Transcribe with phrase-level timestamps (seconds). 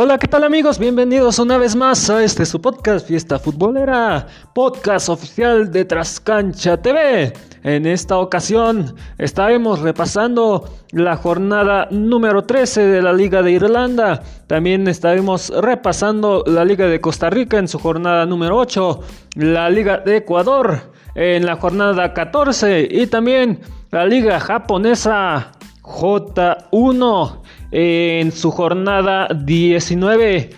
[0.00, 0.78] Hola, ¿qué tal amigos?
[0.78, 7.32] Bienvenidos una vez más a este su podcast Fiesta Futbolera, podcast oficial de Trascancha TV.
[7.64, 14.22] En esta ocasión estaremos repasando la jornada número 13 de la Liga de Irlanda.
[14.46, 19.00] También estaremos repasando la Liga de Costa Rica en su jornada número 8,
[19.34, 23.58] la Liga de Ecuador en la jornada 14 y también
[23.90, 25.57] la Liga Japonesa
[25.88, 30.50] J1 en su jornada 19.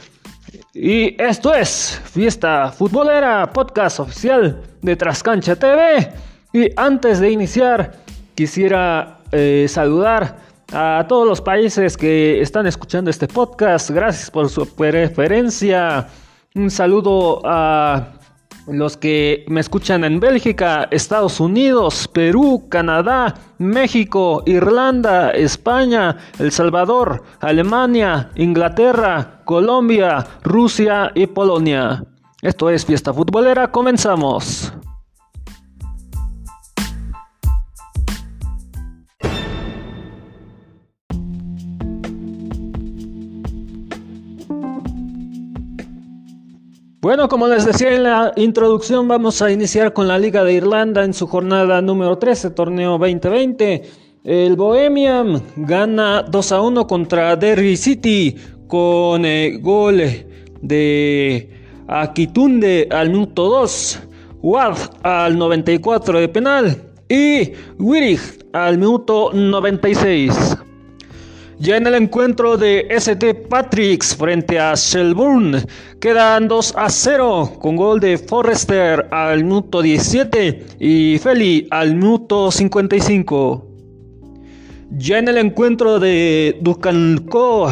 [0.74, 6.12] Y esto es Fiesta Futbolera, podcast oficial de Trascancha TV.
[6.52, 7.92] Y antes de iniciar,
[8.34, 10.38] quisiera eh, saludar
[10.72, 13.90] a todos los países que están escuchando este podcast.
[13.90, 16.08] Gracias por su preferencia.
[16.54, 18.19] Un saludo a
[18.70, 27.22] los que me escuchan en Bélgica, Estados Unidos, Perú, Canadá, México, Irlanda, España, El Salvador,
[27.40, 32.04] Alemania, Inglaterra, Colombia, Rusia y Polonia.
[32.42, 34.72] Esto es Fiesta Futbolera, comenzamos.
[47.02, 51.02] Bueno, como les decía en la introducción, vamos a iniciar con la Liga de Irlanda
[51.02, 53.82] en su jornada número 13, torneo 2020.
[54.22, 60.02] El Bohemian gana 2 a 1 contra Derry City con eh, gol
[60.60, 61.50] de
[61.88, 64.00] Akitunde al minuto 2,
[64.42, 68.20] Ward al 94 de penal y Wirig
[68.52, 70.59] al minuto 96.
[71.60, 75.62] Ya en el encuentro de ST Patricks frente a Shelburne
[76.00, 82.50] quedan 2 a 0 con gol de Forrester al minuto 17 y Feli al minuto
[82.50, 83.66] 55.
[84.92, 87.70] Ya en el encuentro de Ducanco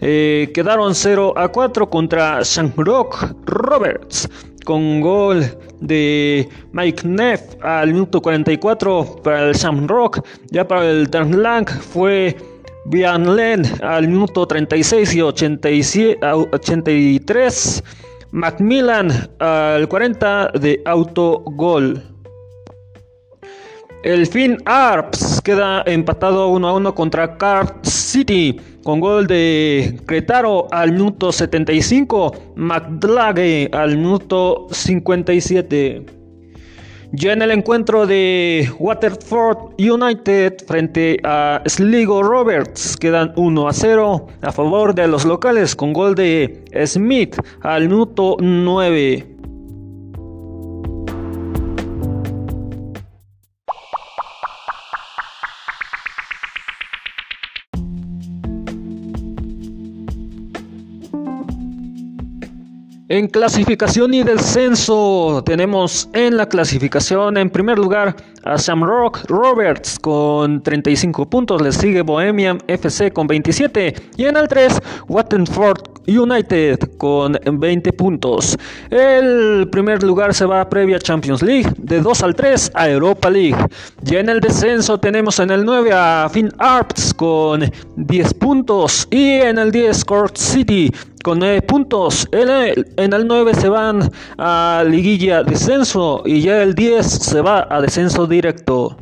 [0.00, 4.28] eh, quedaron 0 a 4 contra Shamrock Roberts
[4.64, 5.44] con gol
[5.80, 10.26] de Mike Neff al minuto 44 para el Shamrock.
[10.50, 12.53] Ya para el Lang fue
[12.86, 17.84] Bianlen al minuto 36 y 83.
[18.32, 22.02] Macmillan al 40 de autogol.
[24.02, 30.66] El Fin Arps queda empatado 1 a 1 contra Card City con gol de Cretaro
[30.70, 36.23] al minuto 75, McDlagge al minuto 57.
[37.16, 44.26] Ya en el encuentro de Waterford United frente a Sligo Roberts quedan 1 a 0
[44.42, 49.33] a favor de los locales con gol de Smith al minuto 9.
[63.14, 65.40] En clasificación y descenso.
[65.46, 72.02] Tenemos en la clasificación en primer lugar a Shamrock Roberts con 35 puntos, le sigue
[72.02, 78.56] Bohemian FC con 27 y en el 3 Wattenford United con 20 puntos.
[78.90, 83.30] El primer lugar se va a previa Champions League, de 2 al 3 a Europa
[83.30, 83.56] League.
[84.02, 89.32] Ya en el descenso tenemos en el 9 a Finn Arts con 10 puntos y
[89.32, 90.90] en el 10 Court City
[91.22, 92.28] con 9 puntos.
[92.32, 97.40] En el, en el 9 se van a liguilla descenso y ya el 10 se
[97.40, 98.96] va a descenso directo.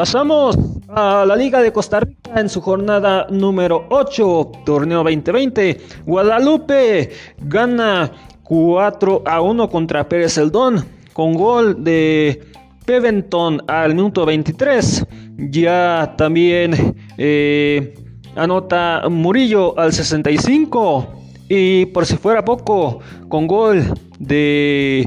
[0.00, 0.56] Pasamos
[0.88, 5.78] a la Liga de Costa Rica en su jornada número 8, torneo 2020.
[6.06, 8.10] Guadalupe gana
[8.44, 12.40] 4 a 1 contra Pérez Eldón con gol de
[12.86, 15.06] Peventon al minuto 23.
[15.50, 17.92] Ya también eh,
[18.36, 21.08] anota Murillo al 65.
[21.50, 23.84] Y por si fuera poco, con gol
[24.18, 25.06] de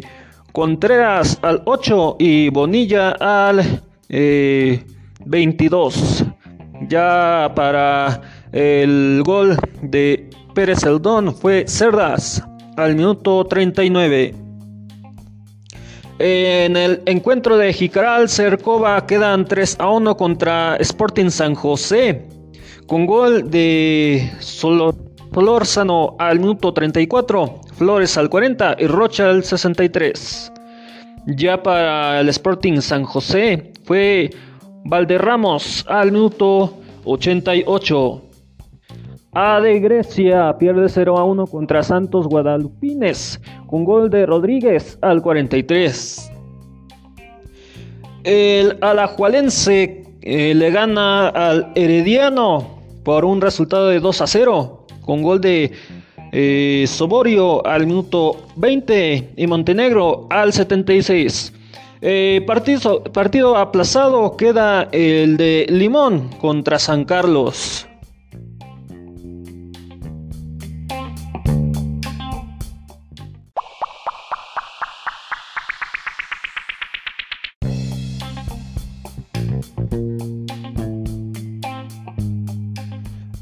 [0.52, 3.82] Contreras al 8 y Bonilla al
[5.26, 6.22] 22.
[6.22, 6.26] Eh,
[6.88, 8.22] ya para
[8.52, 12.44] el gol de Pérez Eldón fue Cerdas
[12.78, 14.36] al minuto 39.
[16.20, 22.28] En el encuentro de Jicaral, Cercova quedan 3 a 1 contra Sporting San José,
[22.88, 30.53] con gol de Solórzano al minuto 34, Flores al 40 y Rocha al 63.
[31.26, 34.30] Ya para el Sporting San José fue
[34.84, 36.74] Valderramos al minuto
[37.06, 38.22] 88.
[39.32, 45.22] A de Grecia pierde 0 a 1 contra Santos Guadalupines con gol de Rodríguez al
[45.22, 46.30] 43.
[48.26, 55.22] El Alajualense eh, le gana al Herediano por un resultado de 2 a 0 con
[55.22, 55.72] gol de
[56.36, 61.54] eh, Soborio al minuto 20 y Montenegro al 76.
[62.02, 67.88] Eh, partido, partido aplazado queda el de Limón contra San Carlos.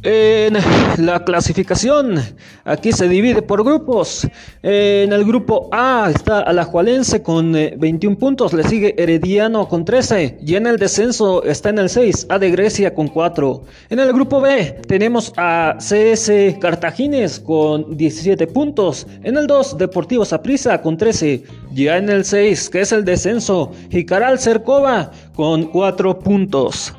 [0.03, 0.57] En
[0.97, 2.19] la clasificación,
[2.65, 4.27] aquí se divide por grupos.
[4.63, 10.39] En el grupo A está Alajualense con 21 eh, puntos, le sigue Herediano con 13
[10.45, 13.63] y en el descenso está en el 6, A de Grecia con 4.
[13.89, 20.25] En el grupo B tenemos a CS Cartagines con 17 puntos, en el 2 Deportivo
[20.25, 21.43] Saprissa con 13,
[21.73, 26.93] ya en el 6 que es el descenso, Jicaral Cercova con 4 puntos.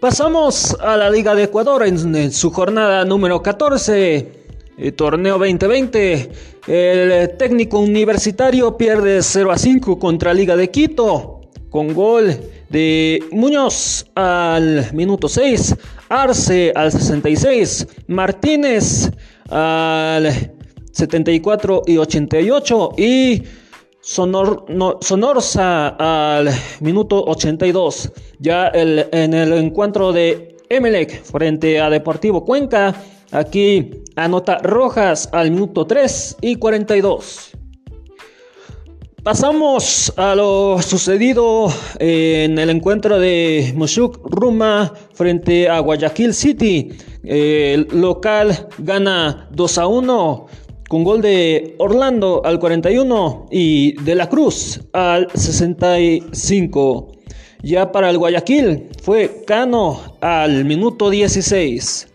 [0.00, 4.32] Pasamos a la Liga de Ecuador en, su jornada número 14,
[4.78, 6.30] el torneo 2020.
[6.66, 12.34] El técnico universitario pierde 0 a 5 contra Liga de Quito con gol
[12.70, 15.76] de Muñoz al minuto 6,
[16.08, 19.10] Arce al 66, Martínez
[19.50, 20.50] al
[20.92, 23.42] 74 y 88 y
[24.10, 24.66] Sonor,
[25.02, 28.10] Sonorza al minuto 82.
[28.40, 32.92] Ya en el encuentro de Emelec frente a Deportivo Cuenca,
[33.30, 37.52] aquí anota Rojas al minuto 3 y 42.
[39.22, 46.90] Pasamos a lo sucedido en el encuentro de Mushuk Ruma frente a Guayaquil City.
[47.22, 50.46] El local gana 2 a 1
[50.90, 57.12] con gol de Orlando al 41 y de la Cruz al 65.
[57.62, 62.08] Ya para el Guayaquil fue Cano al minuto 16.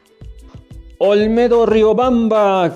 [0.97, 2.67] Olmedo Riobamba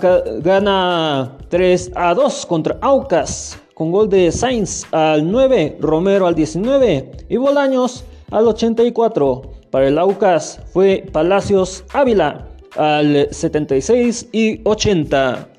[0.42, 7.12] gana 3 a 2 contra Aucas con gol de Sainz al 9, Romero al 19
[7.28, 9.42] y Bolaños al 84.
[9.70, 12.48] Para el Aucas fue Palacios Ávila
[12.78, 15.59] al 76 y 80.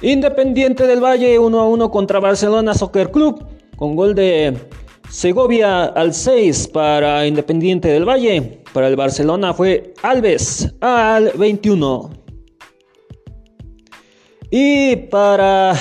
[0.00, 3.44] Independiente del Valle 1 a 1 contra Barcelona Soccer Club
[3.76, 4.56] con gol de
[5.10, 8.62] Segovia al 6 para Independiente del Valle.
[8.72, 12.10] Para el Barcelona fue Alves al 21.
[14.52, 15.74] Y para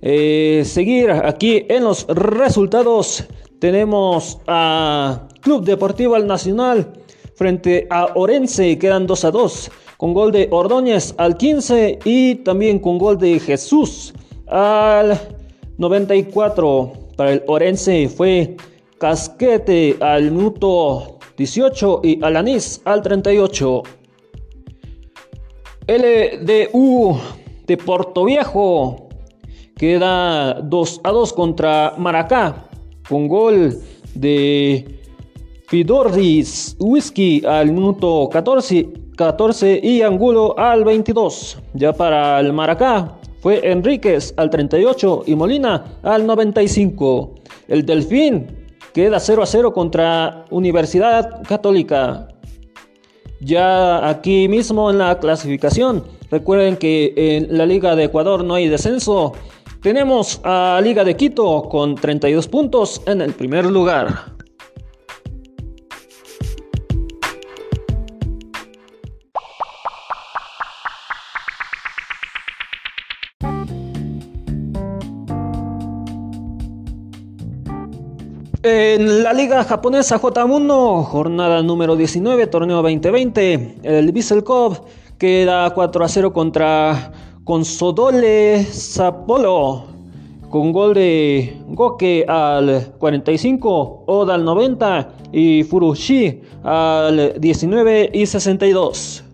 [0.00, 3.24] eh, seguir aquí en los resultados
[3.58, 6.94] tenemos a Club Deportivo Al Nacional
[7.34, 12.78] frente a Orense, quedan 2 a 2 con gol de Ordóñez al 15 y también
[12.78, 14.14] con gol de Jesús
[14.46, 15.20] al
[15.76, 16.92] 94.
[17.18, 18.56] Para el Orense fue
[18.96, 23.82] Casquete al minuto 18 y Alanís al 38.
[25.86, 27.18] LDU
[27.66, 29.10] de Puerto Viejo
[29.76, 32.70] queda 2 a 2 contra Maracá
[33.06, 33.78] con gol
[34.14, 34.98] de
[35.68, 41.58] Fidordis Whisky al minuto 14 14 y Angulo al 22.
[41.74, 47.34] Ya para el Maracá fue Enríquez al 38 y Molina al 95.
[47.68, 48.46] El Delfín
[48.94, 52.28] queda 0 a 0 contra Universidad Católica.
[53.40, 58.68] Ya aquí mismo en la clasificación, recuerden que en la Liga de Ecuador no hay
[58.68, 59.34] descenso.
[59.82, 64.39] Tenemos a Liga de Quito con 32 puntos en el primer lugar.
[78.62, 84.84] En la liga japonesa J1, jornada número 19, torneo 2020, el Vissel Cup
[85.16, 87.10] queda 4 a 0 contra
[87.44, 89.86] Consodole Sapporo
[90.50, 99.24] con gol de Goke al 45, Oda al 90 y Furushi al 19 y 62.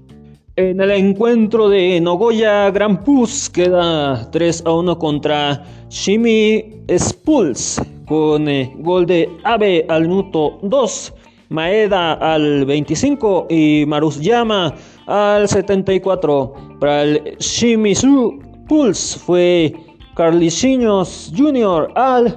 [0.54, 8.48] En el encuentro de Nogoya Grand Pus queda 3 a 1 contra Shimi Spulls con
[8.48, 11.14] eh, gol de Abe al minuto 2,
[11.48, 14.74] Maeda al 25 y Maruyama
[15.06, 16.54] al 74.
[16.80, 19.74] Para el Shimizu Pulse fue
[20.14, 21.92] Carlicinhos Jr.
[21.94, 22.36] al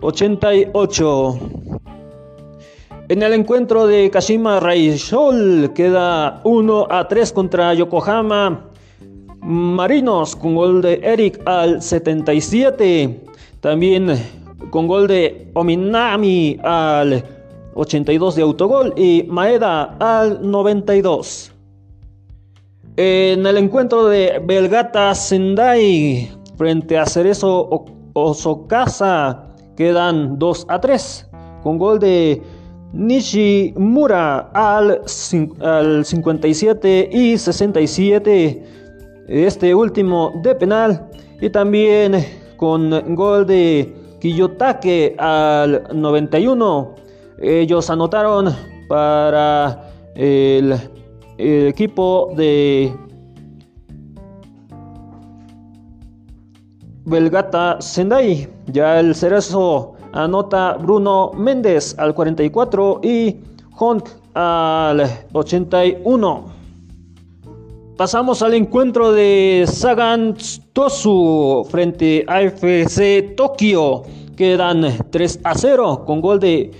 [0.00, 1.38] 88.
[3.10, 8.68] En el encuentro de Kashima Raishol queda 1 a 3 contra Yokohama
[9.40, 13.24] Marinos con gol de Eric al 77.
[13.60, 14.10] También
[14.70, 17.24] con gol de Ominami al
[17.74, 21.52] 82 de autogol y Maeda al 92.
[22.96, 27.84] En el encuentro de Belgata Sendai frente a Cerezo
[28.14, 31.30] Osokasa quedan 2 a 3
[31.62, 32.42] con gol de
[32.92, 35.02] Nishimura al,
[35.60, 38.64] al 57 y 67
[39.28, 41.08] este último de penal
[41.40, 42.24] y también
[42.56, 47.08] con gol de Kiyotake al 91
[47.40, 48.54] ellos anotaron
[48.88, 50.74] para el,
[51.38, 52.92] equipo de
[57.04, 58.48] Belgata Sendai.
[58.66, 63.40] Ya el cerezo anota Bruno Méndez al 44 y
[63.76, 66.57] Honk al 81.
[67.98, 70.36] Pasamos al encuentro de Sagan
[70.72, 74.04] Tosu frente a FC Tokio.
[74.36, 76.70] Quedan 3 a 0 con gol de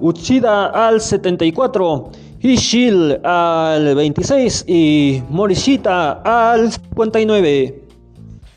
[0.00, 7.84] Uchida al 74, Ishil al 26 y Morishita al 59.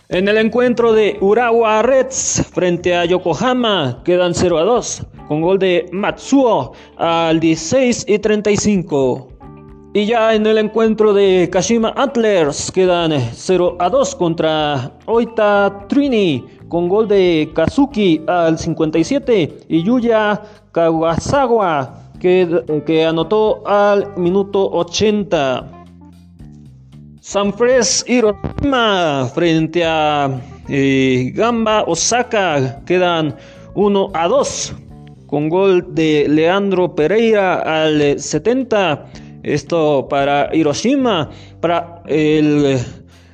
[0.07, 5.59] En el encuentro de Urawa Reds frente a Yokohama quedan 0 a 2 con gol
[5.59, 9.28] de Matsuo al 16 y 35.
[9.91, 16.45] Y ya en el encuentro de Kashima Antlers quedan 0 a 2 contra Oita Trini
[16.67, 20.43] con gol de Kazuki al 57 y Yuya
[20.73, 25.67] Kawasawa que, que anotó al minuto 80.
[27.19, 33.35] Sanfres Hiroshima frente a eh, Gamba Osaka quedan
[33.73, 34.75] 1 a 2
[35.25, 39.28] con gol de Leandro Pereira al 70.
[39.43, 41.29] Esto para Hiroshima,
[41.61, 42.77] para el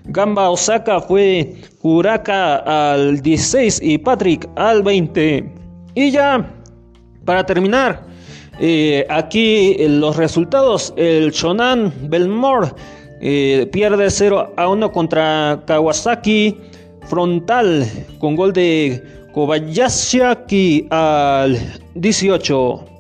[0.06, 2.58] Gamba Osaka fue Kuraka
[2.94, 5.52] al 16 y Patrick al 20.
[5.96, 6.48] Y ya,
[7.26, 8.06] para terminar,
[8.60, 12.70] eh, aquí los resultados, el Shonan Belmore
[13.22, 16.56] eh, pierde 0 a 1 contra Kawasaki
[17.08, 17.86] Frontal
[18.20, 19.02] con gol de
[19.34, 21.58] Kobayashi al
[21.96, 22.95] 18.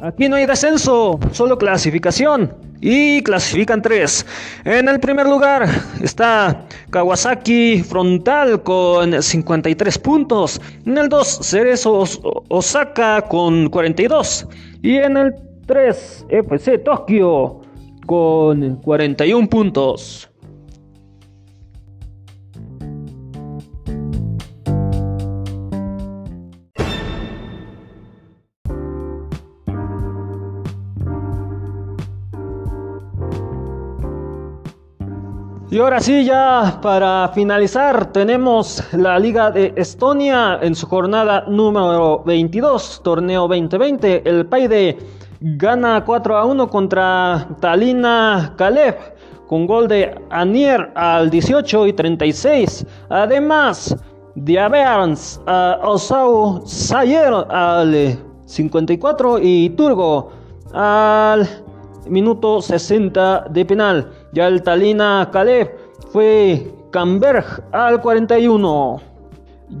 [0.00, 2.54] Aquí no hay descenso, solo clasificación.
[2.80, 4.24] Y clasifican tres.
[4.64, 5.66] En el primer lugar
[6.00, 10.60] está Kawasaki Frontal con 53 puntos.
[10.86, 12.04] En el 2, Cerezo
[12.48, 14.46] Osaka con 42.
[14.82, 15.34] Y en el
[15.66, 17.62] 3, FC Tokio
[18.06, 20.30] con 41 puntos.
[35.70, 42.22] Y ahora sí, ya para finalizar, tenemos la Liga de Estonia en su jornada número
[42.24, 44.22] 22, torneo 2020.
[44.24, 44.96] El Paide
[45.40, 48.96] gana 4 a 1 contra Talina Kalev
[49.46, 52.86] con gol de Anier al 18 y 36.
[53.10, 53.94] Además,
[54.36, 60.30] Diaberns a Osau Sayer al 54 y Turgo
[60.72, 61.46] al
[62.08, 64.10] minuto 60 de penal.
[64.32, 65.74] Ya el Talina Caleb
[66.10, 69.00] fue Camberg al 41.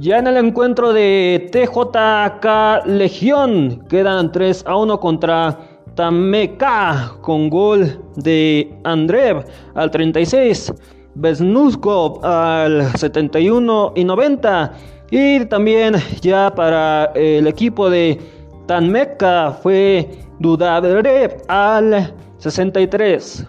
[0.00, 5.58] Ya en el encuentro de TJK Legión quedan 3 a 1 contra
[5.94, 9.44] Tameka con gol de Andrev
[9.74, 10.72] al 36,
[11.14, 14.72] Besnuskov al 71 y 90
[15.10, 18.20] y también ya para el equipo de
[18.66, 23.46] Tameka fue Dudarev al 63.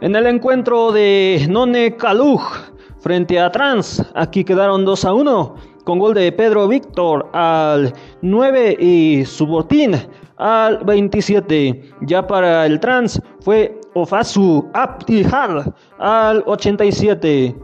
[0.00, 2.42] En el encuentro de None Kaluj
[3.00, 8.76] frente a Trans, aquí quedaron 2 a 1 con gol de Pedro Víctor al 9
[8.80, 9.94] y Subotín
[10.36, 11.90] al 27.
[12.02, 17.54] Ya para el Trans fue Ofasu Abdihal al 87.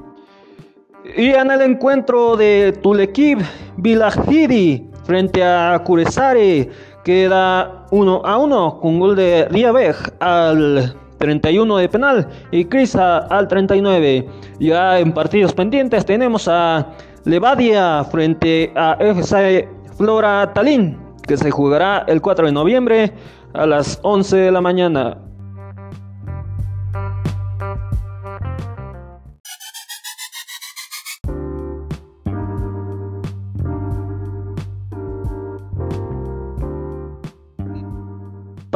[1.17, 3.39] Y en el encuentro de Tulekib
[3.79, 6.69] Vilajiri frente a Kuresare
[7.09, 13.49] queda 1 a 1 con gol de Riabej al 31 de penal y Crisa al
[13.49, 14.29] 39.
[14.61, 16.87] Ya en partidos pendientes tenemos a
[17.25, 23.15] Levadia frente a FC Flora Talín que se jugará el 4 de noviembre
[23.55, 25.17] a las 11 de la mañana.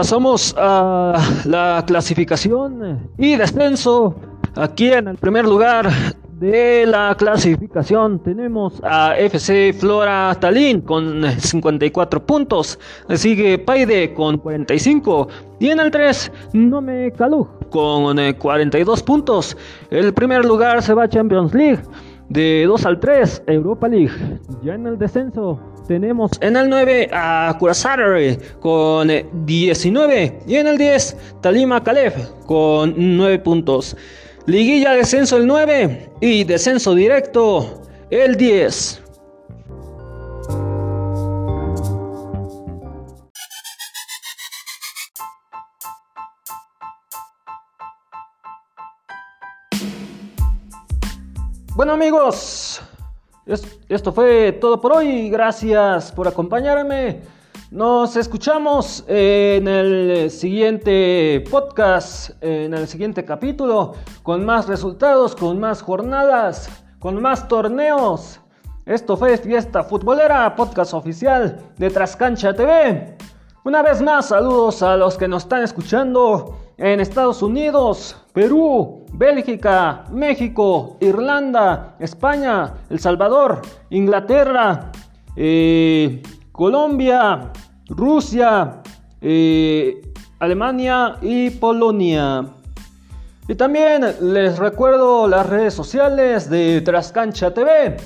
[0.02, 4.16] Pasamos a la clasificación y descenso.
[4.56, 5.88] Aquí en el primer lugar
[6.40, 12.80] de la clasificación tenemos a FC Flora Talín con 54 puntos.
[13.14, 15.28] Sigue Paide con 45.
[15.60, 19.56] Y en el 3, Nome Calú con 42 eh, puntos.
[19.88, 21.80] El primer lugar se va a Champions League.
[22.28, 24.40] De 2 al 3, Europa League.
[24.64, 29.08] Ya en el descenso tenemos en el 9 a Curazare con
[29.44, 30.22] 19.
[30.22, 32.14] Eh, y en el 10, Talima Calef
[32.46, 33.96] con 9 puntos.
[34.46, 39.02] Liguilla descenso el 9 y descenso directo el 10.
[51.74, 52.82] Bueno amigos,
[53.44, 55.28] esto fue todo por hoy.
[55.28, 57.22] Gracias por acompañarme.
[57.72, 65.82] Nos escuchamos en el siguiente podcast, en el siguiente capítulo, con más resultados, con más
[65.82, 66.68] jornadas,
[66.98, 68.38] con más torneos.
[68.84, 73.16] Esto fue Fiesta Futbolera, podcast oficial de Trascancha TV.
[73.64, 80.04] Una vez más, saludos a los que nos están escuchando en Estados Unidos, Perú, Bélgica,
[80.10, 84.90] México, Irlanda, España, El Salvador, Inglaterra,
[85.36, 87.52] eh, Colombia,
[87.88, 88.82] Rusia,
[89.20, 90.00] eh,
[90.38, 92.46] Alemania y Polonia.
[93.48, 97.96] Y también les recuerdo las redes sociales de Trascancha TV.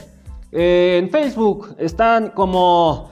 [0.53, 3.11] en Facebook están como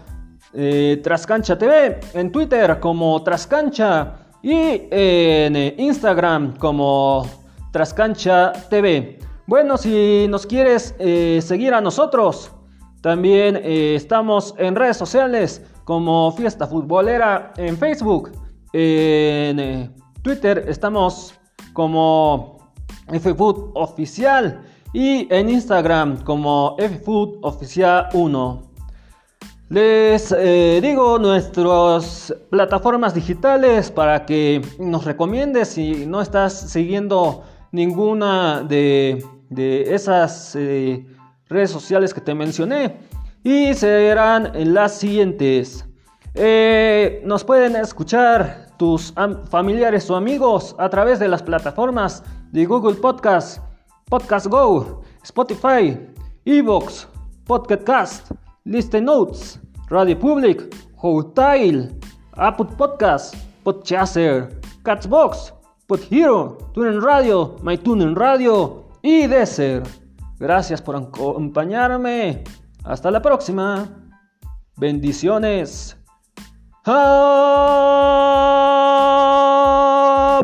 [0.53, 7.27] eh, Trascancha TV, en Twitter como Trascancha y en Instagram como
[7.73, 9.19] Trascancha TV.
[9.47, 12.53] Bueno, si nos quieres eh, seguir a nosotros,
[13.01, 18.33] también estamos en redes sociales como Fiesta Futbolera en Facebook.
[18.75, 19.91] En eh,
[20.21, 21.35] Twitter estamos
[21.73, 22.59] como
[23.09, 24.61] FFood Oficial
[24.93, 28.74] y en Instagram como FFood Oficial 1.
[29.75, 38.63] Les eh, digo nuestras plataformas digitales para que nos recomiendes si no estás siguiendo ninguna
[38.63, 39.21] de,
[39.93, 41.05] esas eh,
[41.49, 42.99] redes sociales que te mencioné
[43.43, 45.85] y serán las siguientes.
[46.35, 49.13] Eh, nos pueden escuchar tus
[49.51, 53.59] familiares o amigos a través de las plataformas de Google Podcast,
[54.09, 55.99] Podcast Go, Spotify,
[56.45, 57.09] Evox,
[57.45, 58.31] Podcast,
[58.63, 61.99] Listen Notes, Radio Public, Hotel,
[62.37, 65.53] Apple Podcast, Podchaser, Catsbox,
[65.87, 69.83] Podhero, TuneIn Radio, MyTuneIn Radio y Deezer.
[70.39, 72.43] Gracias por acompañarme.
[72.85, 73.89] Hasta la próxima.
[74.77, 75.97] Bendiciones.
[76.87, 77.11] Ah,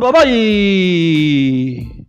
[0.00, 1.99] bye bye.